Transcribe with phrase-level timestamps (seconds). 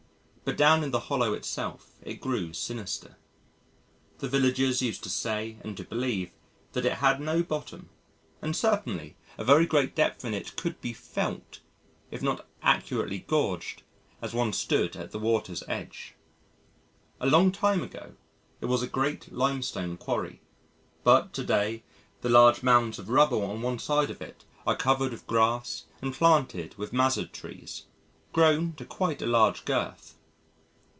[0.43, 3.15] But down in the hollow itself it grew sinister.
[4.19, 6.31] The villagers used to say and to believe
[6.73, 7.87] that it had no bottom
[8.41, 11.61] and certainly a very great depth in it could be felt
[12.09, 13.83] if not accurately gauged
[14.21, 16.15] as one stood at the water's edge.
[17.21, 18.15] A long time ago,
[18.59, 20.41] it was a great limestone quarry,
[21.05, 21.83] but to day
[22.21, 26.13] the large mounds of rubble on one side of it are covered with grass and
[26.13, 27.85] planted with mazzard trees,
[28.33, 30.15] grown to quite a large girth.